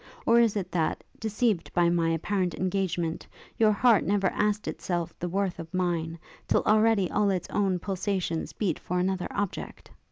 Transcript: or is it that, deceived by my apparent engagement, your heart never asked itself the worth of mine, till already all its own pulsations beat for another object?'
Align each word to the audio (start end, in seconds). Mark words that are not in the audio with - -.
or 0.25 0.39
is 0.39 0.55
it 0.55 0.71
that, 0.71 1.03
deceived 1.19 1.71
by 1.75 1.87
my 1.87 2.09
apparent 2.09 2.55
engagement, 2.55 3.27
your 3.59 3.71
heart 3.71 4.03
never 4.03 4.31
asked 4.33 4.67
itself 4.67 5.13
the 5.19 5.29
worth 5.29 5.59
of 5.59 5.71
mine, 5.71 6.17
till 6.47 6.63
already 6.63 7.07
all 7.11 7.29
its 7.29 7.47
own 7.51 7.77
pulsations 7.77 8.51
beat 8.51 8.79
for 8.79 8.97
another 8.97 9.27
object?' 9.29 9.91